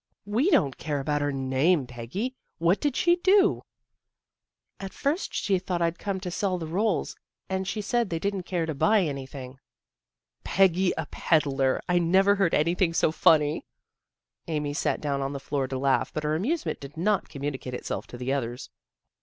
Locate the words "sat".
14.73-15.01